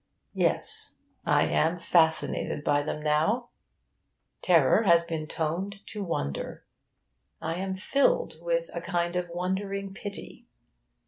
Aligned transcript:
Yes, 0.33 0.97
I 1.27 1.43
am 1.43 1.77
fascinated 1.77 2.63
by 2.63 2.81
them 2.81 3.03
now. 3.03 3.49
Terror 4.41 4.81
has 4.81 5.03
been 5.03 5.27
toned 5.27 5.81
to 5.85 6.03
wonder. 6.03 6.65
I 7.39 7.57
am 7.59 7.75
filled 7.75 8.41
with 8.41 8.71
a 8.73 8.81
kind 8.81 9.15
of 9.15 9.29
wondering 9.29 9.93
pity. 9.93 10.47